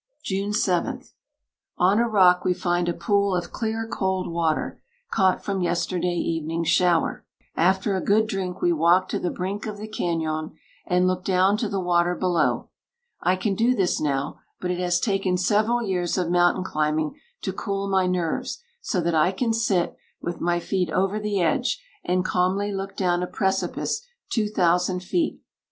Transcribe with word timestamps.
"June 0.23 0.51
7. 0.51 1.03
On 1.77 1.99
a 1.99 2.07
rock 2.07 2.43
we 2.43 2.55
find 2.55 2.89
a 2.89 2.91
pool 2.93 3.35
of 3.35 3.51
clear, 3.51 3.87
cold 3.87 4.27
water, 4.27 4.81
caught 5.11 5.43
from 5.45 5.61
yesterday 5.61 6.15
evening's 6.15 6.69
shower. 6.69 7.23
After 7.55 7.95
a 7.95 8.01
good 8.03 8.25
drink 8.25 8.63
we 8.63 8.73
walk 8.73 9.09
to 9.09 9.19
the 9.19 9.29
brink 9.29 9.67
of 9.67 9.77
the 9.77 9.87
cañon, 9.87 10.55
and 10.87 11.05
look 11.05 11.23
down 11.23 11.55
to 11.57 11.69
the 11.69 11.79
water 11.79 12.15
below. 12.15 12.69
I 13.21 13.35
can 13.35 13.53
do 13.53 13.75
this 13.75 14.01
now, 14.01 14.39
but 14.59 14.71
it 14.71 14.79
has 14.79 14.99
taken 14.99 15.37
several 15.37 15.83
years 15.83 16.17
of 16.17 16.31
mountain 16.31 16.63
climbing 16.63 17.13
to 17.43 17.53
cool 17.53 17.87
my 17.87 18.07
nerves, 18.07 18.57
so 18.81 19.01
that 19.01 19.13
I 19.13 19.31
can 19.31 19.53
sit, 19.53 19.95
with 20.19 20.41
my 20.41 20.59
feet 20.59 20.89
over 20.89 21.19
the 21.19 21.41
edge, 21.41 21.79
and 22.03 22.25
calmly 22.25 22.71
look 22.73 22.97
down 22.97 23.21
a 23.21 23.27
precipice 23.27 24.03
two 24.31 24.47
thousand 24.47 25.01
feet. 25.03 25.41